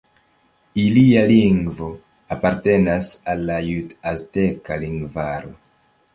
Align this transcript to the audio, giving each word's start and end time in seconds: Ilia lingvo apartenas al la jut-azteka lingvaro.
Ilia 0.83 1.21
lingvo 1.31 1.89
apartenas 2.37 3.11
al 3.35 3.45
la 3.51 3.59
jut-azteka 3.69 4.81
lingvaro. 4.87 5.55